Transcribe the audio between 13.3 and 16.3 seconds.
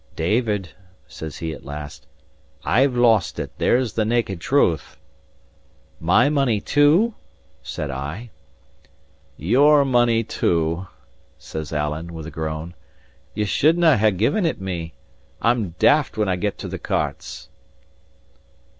"Ye shouldnae have given it me. I'm daft when